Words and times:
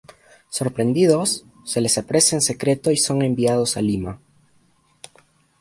Sorprendidos, 0.49 1.31
se 1.63 1.79
les 1.79 1.95
apresa 1.99 2.35
en 2.35 2.41
secreto 2.41 2.89
y 2.89 2.97
son 2.97 3.21
enviados 3.21 3.77
a 3.77 3.83
Lima. 3.83 4.19